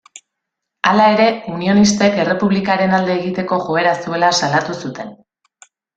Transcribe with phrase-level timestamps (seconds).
[0.91, 1.27] Hala ere,
[1.57, 5.13] unionistek errepublikaren alde egiteko joera zuela salatu zuten.